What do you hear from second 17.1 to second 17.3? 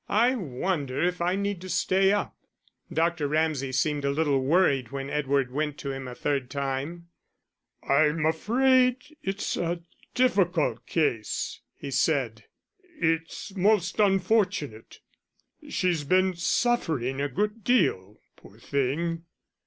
a